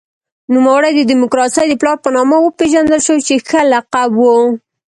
نوموړی 0.53 0.91
د 0.95 1.01
دموکراسۍ 1.11 1.65
د 1.69 1.73
پلار 1.81 1.97
په 2.05 2.09
نامه 2.15 2.35
وپېژندل 2.41 2.99
شو 3.07 3.15
چې 3.27 3.33
ښه 3.47 3.61
لقب 3.73 4.11
و. 4.19 4.23